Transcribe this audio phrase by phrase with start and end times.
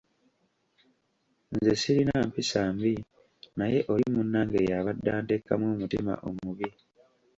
[1.53, 2.93] Nze sirina mpisa mbi
[3.57, 6.69] naye oli munnange y'abadde anteekamu omutima omubi.